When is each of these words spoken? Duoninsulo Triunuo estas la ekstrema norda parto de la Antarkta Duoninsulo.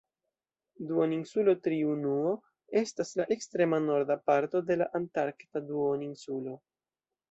Duoninsulo 0.91 1.55
Triunuo 1.67 2.33
estas 2.83 3.13
la 3.21 3.29
ekstrema 3.37 3.83
norda 3.87 4.21
parto 4.33 4.67
de 4.73 4.83
la 4.83 4.93
Antarkta 5.03 5.67
Duoninsulo. 5.73 6.63